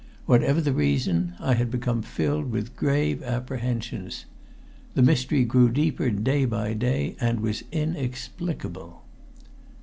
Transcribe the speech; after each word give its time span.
Whatever 0.25 0.61
the 0.61 0.73
reason, 0.73 1.35
I 1.39 1.53
had 1.53 1.69
become 1.69 2.01
filled 2.01 2.49
with 2.49 2.75
grave 2.75 3.21
apprehensions. 3.21 4.25
The 4.95 5.03
mystery 5.03 5.43
grew 5.43 5.69
deeper 5.69 6.09
day 6.09 6.45
by 6.45 6.73
day, 6.73 7.15
and 7.21 7.39
was 7.39 7.63
inexplicable. 7.71 9.03